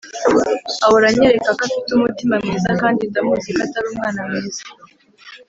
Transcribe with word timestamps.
Ahora 0.85 1.05
anyereka 1.11 1.49
ko 1.57 1.61
afite 1.67 1.89
umutima 1.93 2.33
mwiza 2.43 2.69
kandi 2.81 3.01
ndamuzi 3.09 3.49
ko 3.55 3.59
Atari 3.65 3.87
umwana 3.91 4.19
mwiza 4.27 4.63